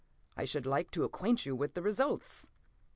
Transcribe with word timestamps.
I 0.35 0.45
should 0.45 0.65
like 0.65 0.89
to 0.93 1.03
acquaint 1.03 1.45
you 1.45 1.55
with 1.55 1.75
the 1.75 1.81
results!" 1.83 2.49